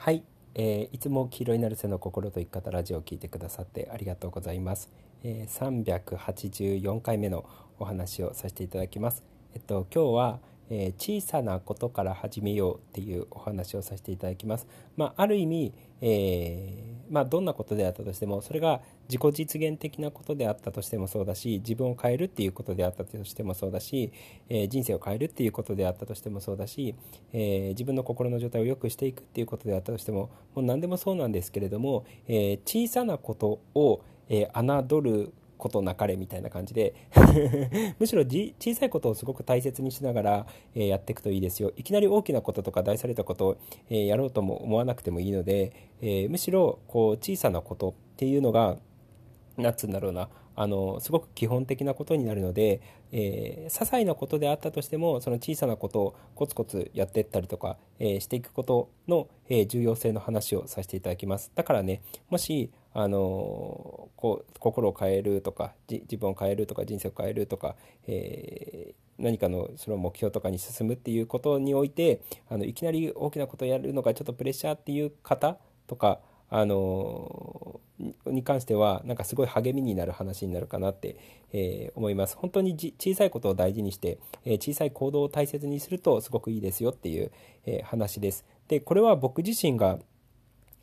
[0.00, 0.22] はい、
[0.54, 4.92] えー、いつも黄色いなる背の心と生き方ラジオを聞いてくださってありがとうございます、
[5.24, 7.44] えー、384回目の
[7.80, 9.24] お話をさせていただきます。
[9.54, 10.38] えっと今日は
[10.70, 14.66] えー、小さなことから始めようっていうお話をさせていただきます。
[14.96, 15.72] まあ、ある意味、
[16.02, 24.12] えー、まあ、どんなことであったとしてもそれが自己実現的なことであったとしてもそうだし自分を変えるっていうことであったとしてもそうだし、
[24.48, 26.94] えー、人生を変えるっていうことであったとしてもそうだし、
[27.32, 36.94] え自分の心の状態を良くしていくっていうことであったとしてももう何でもそうなんですけれども、え小さなことを、え侮ることなかれみたいな感じで
[37.98, 41.72] むしろ小さいことをすごく大切にしながら、えー、やっていくといいですよ。
[41.76, 43.56] いきなり大きなこととか大されたことを、
[43.90, 48.78] えー、やろうとも思わなくてもいいので、えー、むしろこう小さなことっていうのが
[49.56, 50.28] 何つうんだろうな
[50.60, 52.80] あのすごく基本的なことになるので、
[53.12, 61.52] えー、些細なことであったとしてもその小さなことをコツコツやっていったりとか、えー、していくことの、えー、重要性の話をさせていただきます。
[61.54, 67.76] だからねもしあのこう心を変えるとか自分を変えるとか人生を変えるとか、
[68.08, 76.18] えー、何かのその目標とかに進むっていうことにおいてあのいきなり大きなことをやるのがちょっとプレッシャーっていう方とか
[76.50, 77.80] あの
[78.26, 81.20] に関してはなんかすごい励みになる話になるかなって、
[81.52, 82.36] えー、思います。
[82.36, 87.30] 本当に小さいことを大事にして、えー、小さい行動を大切にするとすごくいいですよっていう、
[87.64, 88.44] えー、話です。
[88.66, 90.00] でこれは僕自身が、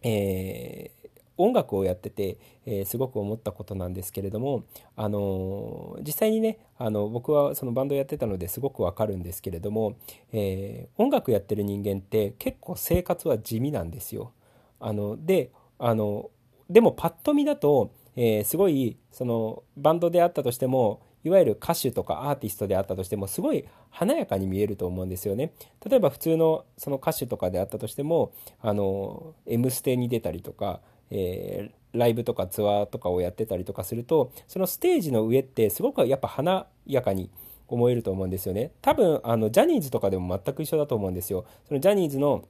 [0.02, 1.05] えー
[1.38, 4.64] 音楽をやってて、えー、すごく思ったことなんですけれども、
[4.96, 9.98] あのー、実際にねあの僕はそのバンドやってたのですごくわかるんですけれども、
[10.32, 14.32] えー、音楽やってる人間って結構生活は地味なんですよ。
[14.80, 16.30] あのであの
[16.70, 25.54] でもパッと見だと、えすごいそのバンドであったとしてもいわゆる歌手とかアーティストであったとしてもすごい華やかに見えると思うんですよね。
[25.84, 37.30] 例えば普通のその歌手とかであったとしても「あの M ステ」に出たりとかえー、ライブとかツアーとかをやってたりとかするとそのステージの上ってすごくやっぱ華やかに
[37.68, 38.72] 思えると思うんですよね。
[38.82, 41.46] 多分あのジャニーズとかでも全く一緒だと思うんですよ。
[41.68, 42.46] そのジャニーズの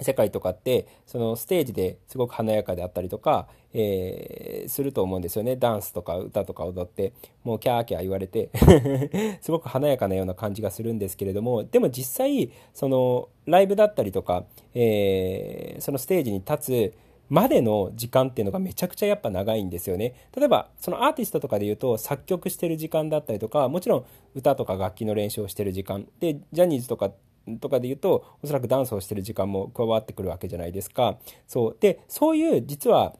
[0.00, 5.56] 世界とかってそのステージですごく華やかであったりとか、えー、すると思うんですよね。
[5.56, 8.50] ダンスとか歌とか踊ってもうキャーキャー言われて
[9.42, 14.44] すごく華やかなような感じがするんですけれどもでも実際そのライブだったりとか、
[14.74, 16.94] えー、そのステージに立つ
[17.28, 20.14] までの時間っていうのがめちゃくちゃやっぱ長いんですよね。
[20.36, 27.10] 例えばそのアーティストとかで言うと作曲してる時間だったりとかもちろん歌とか楽器の練習をしてる時間でジャニーズとか
[27.60, 31.18] とかで言うとおそらくダンスをしてる時間も加わってくるわけじゃないですか。
[31.46, 33.14] そうでそういう実は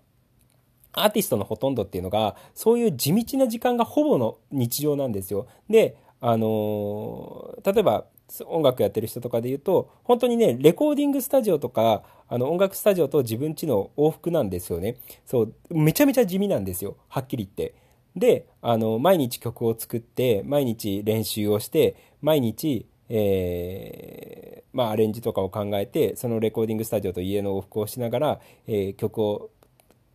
[0.92, 5.46] アーティストのほとんどっていうのがそういう地道な時間がほぼの日常なんですよ。
[5.68, 8.06] であの例えば
[8.46, 14.96] 音楽やってる人とかで言うと本当にねレコーディングスタジオとかあの音楽スタジオと自分ちの往復なんですよね。
[15.24, 16.96] そうめちゃめちゃ地味なんですよ。
[17.08, 17.74] はっきり言って。
[18.16, 29.50] であの毎日曲を作って毎日練習をして毎日えー、まあ、アレンジとかを考えてそのレコーディングスタジオと家の往復をしながら、えー、曲を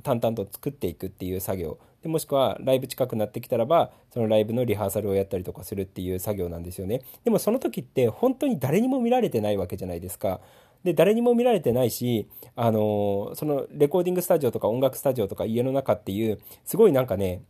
[0.04, 1.80] 淡々と作っていくっていう作業。
[2.04, 10.42] でもしくはライブ近くなってきたらばそのライブのリハーサルをやったりとかするっていう作業なんですよねでもその時って本当に誰にも見られてないわけじゃないですか
[10.84, 17.42] で誰にも見られてないしあのそのレコーディングスタジオとか音楽スタジオとか家の中っていうすごいなんかね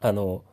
[0.00, 0.44] あの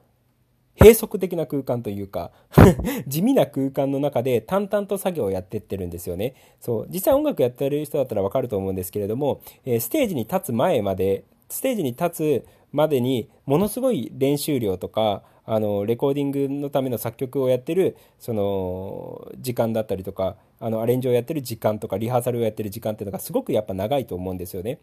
[0.79, 2.31] 閉塞的な空間というか
[3.07, 6.33] 地味な空間の中で淡々と作業をやってってるんですよね。
[6.59, 6.87] そう。
[6.89, 24.79] 実際音楽やってる人だったらわかると思うんですけれども、えー、ステージに立つ前まで、ステージに立つまでにものすごい練習量とかあのレコーディングのための作曲をやってるその時間だったりとかあのアレンジをやってる時間とかリハーサルをやってる時間っていうのがすごくやっぱ長いと思うんですよね。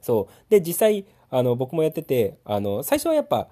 [0.00, 3.48] そうで実際あの僕もやっててあの最初はやっぱ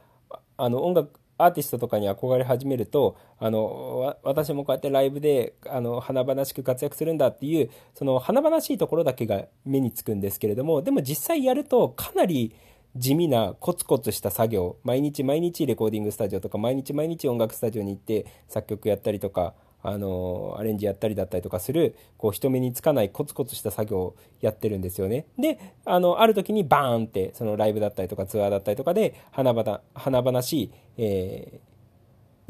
[0.57, 12.55] あの音楽アーティストとかに憧れ始めるとあの私もこうやってライブであの華々しく活躍するんだっていうその華々しいところだけが目につくんですけれどもでも実際やるとかなり
[12.97, 25.27] 地味なコツコツした作業毎日毎日レコーディングスタジオとか毎日毎日音楽スタジオに行って作曲やったりとかあのアレンジやったりだったりとかするこう人目につかないコツコツした作業をやってるんですよね。
[25.39, 31.61] であのある時にバーンってそのライブだったりとかツアーだったりとかで華々華々しい、え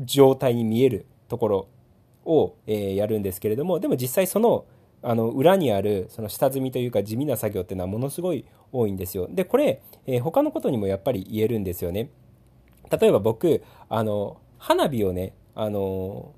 [0.01, 1.69] ー、状態に見えるところ
[2.25, 4.65] を、えー、やるんですけれどもでも実際その
[5.03, 9.29] あの裏にあるその下積みというか地味な作業っていうのはものすごい多いんですよ。
[9.31, 12.11] でこれ、えー、他のことにもやっぱり言えるんですよね。
[12.91, 16.33] 例えば僕あの花火をねあの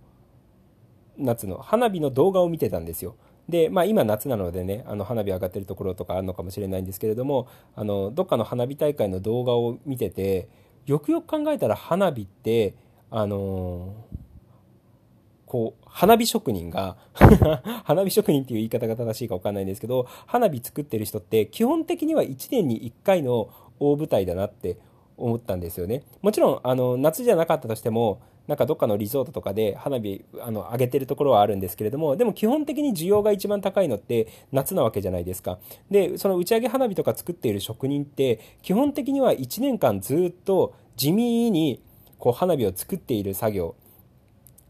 [1.16, 3.16] 夏の花火の動画を見てたんですよ。
[3.48, 10.48] で、まあ、今夏なのでねあの花火上がってるところとかあるのかもしれないんですけれどもあのどっかの花火大会の動画を見てて
[10.84, 12.74] よくよく考えたら花火って
[13.10, 14.27] あのー
[15.48, 16.96] こう、花火職人が
[17.84, 23.48] 花火職人っていう言い方が正しいか分かんないんですけど、花火作ってる人って基本的には1年に1回の
[23.80, 24.76] 大舞台だなって
[25.16, 26.04] 思ったんですよね。
[26.22, 35.58] もちろん、あの、夏じゃなかったとしても、なんかどっかのリゾートとかで花火あの上げてるところはあるんですけれどもでも基本的に需要が一番高いのって夏なわけじゃないですか
[35.90, 41.82] でその打ち上げ花火とか作っている職人って基本的には1年間ずっと地味に
[42.18, 43.74] こう花火を作っている作業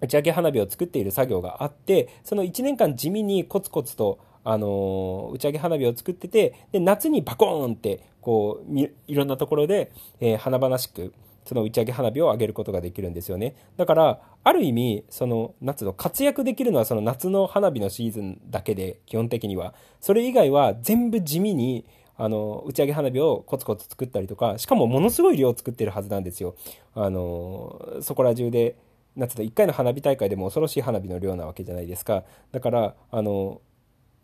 [0.00, 11.12] 打ち上げ花火を作っている作業があってその1年間地味にコツコツとあの打ち上げ花火を作っててで夏にバコーンってこういろんなところで、えー、華々しく
[11.48, 13.56] その打ち上げ花火を上げることができるんですよね。
[13.78, 19.72] だから、ある意味、その夏の活躍できるのはその夏の花火のシーズンだけで、基本的には。
[19.98, 21.86] それ以外は全部地味に、
[22.18, 26.54] あの、打ち上げ花火をコツコツ作ったりとか、しかもものすごい量を作ってるはずなんですよ。
[26.94, 28.76] あの、そこら中で、
[29.18, 32.24] 夏の1回の花火大会でも恐ろしい花火の量なわけじゃないですか。
[32.52, 33.60] だから、あの、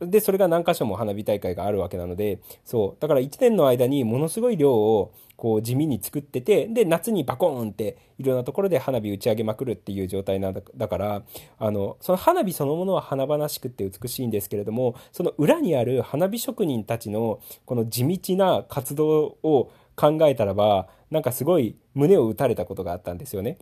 [0.01, 3.01] で、それが何箇所も花火大会があるわけなので、そう。
[3.01, 11.23] だから1年の間にものすごい量をこう地味に作ってて、で、夏にバコーンっていろんなところで花火打ち上げまくるっていう状態なんだから、
[11.59, 23.59] あの、その花火そのものは華々しくて美しいんですけれども、その裏にある花火職人たちのこの地道な活動を考えたらば、なんかすごい胸を打たれたことがあったんですよね。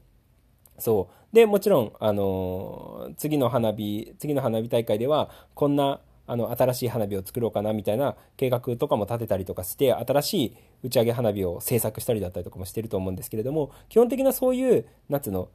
[0.79, 1.35] そう。
[1.35, 15.49] で、もちろん、あの次の花火、次の花火大会では、こんなあの新しい花火を作ろうかなみたいな計画とかも立てたりとかして新しい打ち上げ花火を制作したりだったりとかもしてると思うんですけれども基本的なそういう夏の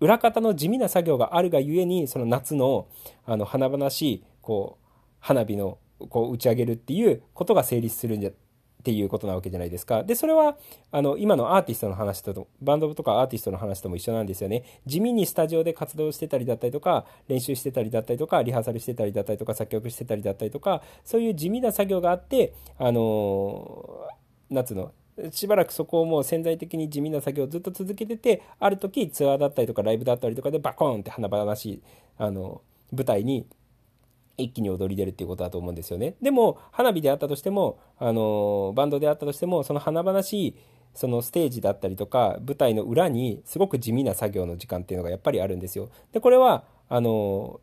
[0.00, 2.86] 裏方の地味な作業があるがゆえにその夏の
[3.26, 4.86] あの華々しいこう
[5.20, 8.30] 花火のこう打ち上げるっていうことが成立するんじゃ
[8.86, 10.04] っていうことなわけじゃないですか。
[10.04, 10.56] で、それは、
[10.92, 14.62] あの、今のアーティストの話と、バンドとかアーティストの話とも一緒なんですよね。
[14.86, 24.06] 地味にスタジオで活動してたりだったりとか、練習してたりだったりとか、リハーサルしてたりだったりとか、作曲してたりだったりとか、そういう地味な作業があって、あの
[24.50, 24.92] 夏の
[25.32, 31.82] しばらくそこをもう潜在的に地味な作業をずっと続けててある時ツアーだったりとかライブだったりとかでバコーンって華々しい
[32.18, 32.60] あの
[32.92, 33.46] 舞台に
[34.36, 36.14] 一気に踊り出るっていうことだと思うんですよね。
[36.22, 40.56] でも、花火であったとしても、あの、バンドであったとしても、その華々しい、
[40.94, 45.90] そのステージだったりとか、舞台の裏に、すごく地味な作業の時間っていうのがやっぱりあるんですよ。
[46.12, 47.60] で、これは、あの、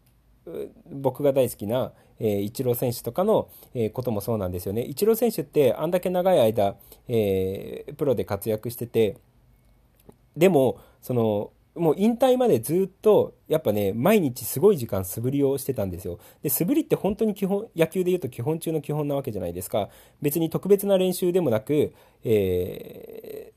[0.92, 4.84] 僕が大好きな、えー、イチロー選手とかの、えー、こともそうなんですよね。
[4.84, 6.76] イチロー選手ってあんだけ長い間、
[7.08, 9.18] えー、プロで活躍してて、
[10.36, 16.20] でも、その、もう引退までずっと、やっぱね、毎日すごい時間素振りをしてたんですよ。
[16.44, 19.90] で、素振りって本当に基本、野球で言うと基本中の基本なわけじゃないですか。
[20.22, 21.94] 別に特別な練習でもなく、
[22.24, 23.54] え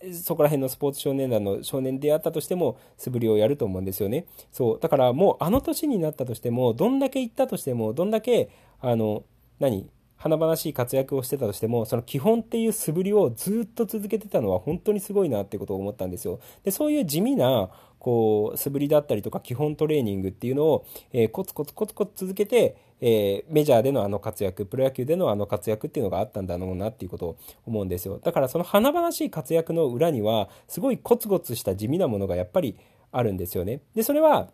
[0.00, 4.26] ー、そこら辺のスポーツ少年団の少年であったとしても、素振りをやると思うんですよね。
[4.52, 4.80] そう。
[4.80, 8.48] だからもうあの年になったとしても、どんだけ行ったとしても、どんだけ、
[8.80, 9.24] あの、
[9.58, 9.88] 何？
[10.16, 16.40] 華々しい活躍をしてたとしてもその基本っていう素振りをずっと続けてたのは本当にすごいなってことを思ったんですよ。
[16.64, 27.36] でそういう地味なこう素振りだったりとか基本トレーニングっていうのを、えー、コツコツコツコツ続けて、えー、メジャーでのあの活躍プロ野球でのあの活躍っていうのがあったんだろうなっていうことを
[27.66, 28.20] 思うんですよ。
[28.22, 32.76] だからその華々しい活躍の裏にはすごいコツコツした地味なものがやっぱり
[33.12, 33.80] あるんですよね。
[33.94, 34.48] でそれは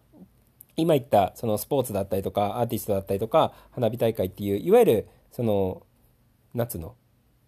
[0.77, 5.83] 今言ったそのスポーツだったりとかアーティストだったりとか花火大会っていういわゆるその
[6.55, 6.95] 夏の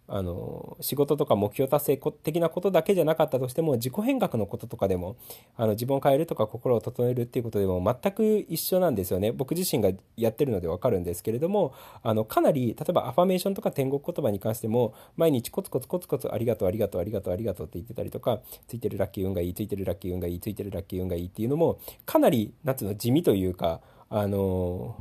[0.06, 5.16] あの仕事とか目標達成的なことだけじゃなかったとしても自己変革のこととかでも
[5.56, 9.32] あの自分を変えるとか心を整えるっていうことでも全く一緒なんですよね。
[9.32, 11.72] 僕自身がやってるので分かるんですけれども
[12.02, 24.96] あのかなり例えばアファメーションとか天国言葉に関しても毎日コツコツコツコツありがとうありがとうありがとうありがとうって言ってたりとかついてるラッキー運がいいついてるラッキー運がいいついてるラッキー運がいいっていうのもかなり夏の地味というかあの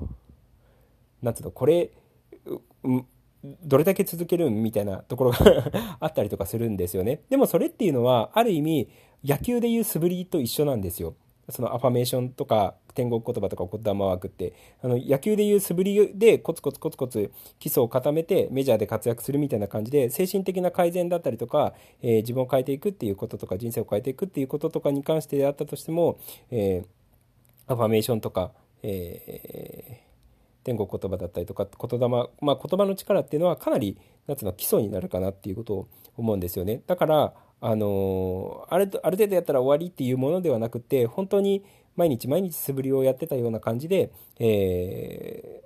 [1.22, 1.92] 夏のこれ
[3.64, 5.38] どれだけ続けるみたいなところが
[6.00, 7.22] あったりとかするんですよね。
[7.30, 8.88] でもそれっていうのは、ある意味、
[9.24, 11.16] 野球でいう素振りと一緒なんですよ。
[11.50, 26.18] そのアファメーションとか天国言葉とか言霊ワークってあの野球でいう素振りでコツコツコツコツ基礎を固めてメジャーで活躍するみたいな感じで精神的な改善だったりとか、えー、自分を変えていくっていうこととか人生を変えていくっていうこととかに関してであったとしても、
[26.50, 30.03] えー、アファメーションとか、えー
[30.64, 36.82] 天国言葉だったりとか言霊、まあ、言葉の力っていうのはかなり夏の基礎になるかなっていうことを思うんですよね。
[36.88, 41.64] だからあのあるある程度やったら終わりっていうものではなくて本当に
[41.96, 45.62] 毎日毎日素振りをやってたような感じで、え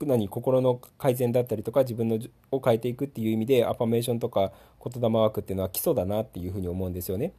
[0.00, 2.18] 何心の改善だったりとか自分の
[2.50, 4.52] を変えていくっていう意味でアファメーションとか
[4.84, 7.32] 言霊ワークっていうのは基礎だなっていうふうに思うんですよね。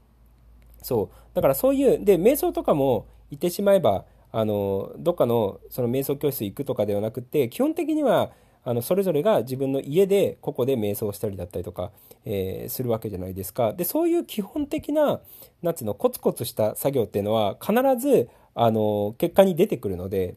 [0.82, 4.06] そうだからそういうで瞑想とかも言ってしまえば
[4.38, 8.32] あのどっかのその瞑想教室行くとかではなくて基本的には
[8.66, 11.92] あのそれぞれが自分の家でここで瞑想したりだったりとか、
[12.26, 13.72] えー、するわけじゃないですか。
[13.72, 15.22] でそういう基本的な
[15.62, 20.36] 夏のコツコツした作業っていうのは必ずあの結果に出てくるので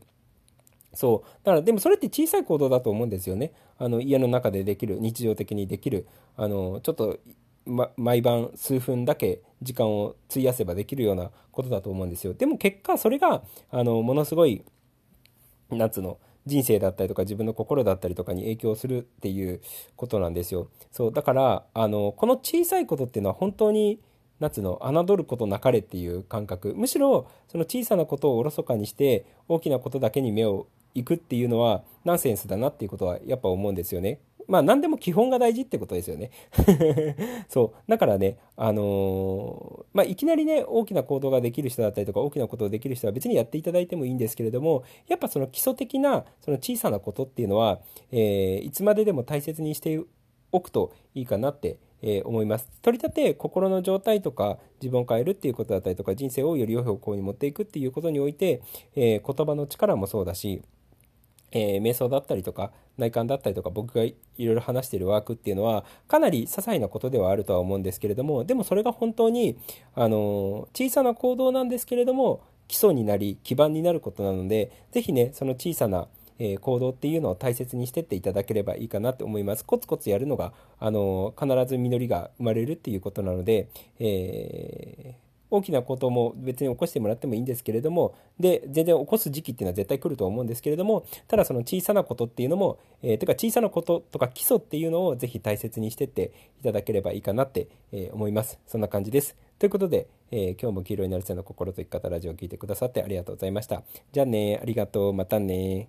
[0.94, 1.28] そう。
[1.42, 3.50] だからでもそれって小さい行動だと思うんですよね。
[3.78, 7.18] あの家の中でできる日常的にできるあのちょっと
[7.68, 12.34] ま、毎晩数分だけ時間を費やせばできるようなことだと思うんですよ。
[12.34, 14.64] でも結果それがあのものすごい
[15.70, 19.60] 夏の人生だったりとか自分の心だったりとかに影響するっていう
[19.96, 20.68] ことなんですよ。
[20.90, 24.00] そうだからあのこの小さいことっていうのは本当に
[24.40, 34.20] 夏の侮ることなかれっていう感覚むしろその小さなことをおろそかにして大きなことだけに目をいくっていうのはナンセンスだなっていうことはやっぱ思うんですよね。
[34.48, 36.30] まあ何でも基本が大事ってことですよね。
[37.48, 37.90] そう。
[37.90, 50.00] だからね、あのー、まあいきなりね、大きな行動ができる人だったりとか、大きなことをできる人は別にやっていただいてもいいんですけれども、やっぱその基礎的な、その小さなことっていうのは、えー、いつまででも大切にして
[50.50, 52.68] おくといいかなって、えー、思います。
[52.80, 58.62] 取り立て心の状態とか自分を変えるっていうことだったりとか人生をより良い方向に持っていくっていうことにおいて、
[58.96, 60.62] えー、言葉の力もそうだし、
[61.52, 69.56] えー、瞑想だったりとか内観だったりとか僕がいろいろ話しているワークっていうのはかなり些細なことではあるとは思うんですけれどもでもそれが本当に
[69.94, 79.64] あの小さな行動なんですけれども基礎になり基盤になることなので是非ねその小さなえ行動っていうのを大切にしてっていただければいいかなと思います。
[79.64, 98.58] コツコツやるのが、あの必ず実りが生まれるっていうことなので、えー大きなことも別に起こしてもらってもいいんですけれども、で、全然起こす時期っていうのは絶対来ると思うんですけれども、ただその小さなことっていうのも、えー、てか小さなこととか基礎っていうのをぜひ大切にしてっていただければいいかなって、えー、思います。
[98.66, 99.36] そんな感じです。
[99.58, 103.82] ということで、えー、今日も黄色になるせの心と生き方ラジオを聴いてくださってありがとうございました。
[104.12, 105.86] じゃあね、ありがとう、またね。